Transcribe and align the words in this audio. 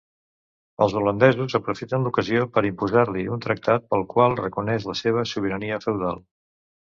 Els 0.83 0.93
holandesos 0.99 1.55
aprofiten 1.59 2.07
l'ocasió 2.07 2.47
per 2.55 2.63
imposar-li 2.69 3.25
un 3.35 3.43
tractat 3.45 3.85
pel 3.93 4.07
qual 4.15 4.39
reconeix 4.41 4.87
la 4.93 4.95
seva 5.03 5.27
sobirania 5.33 5.81
feudal. 5.85 6.19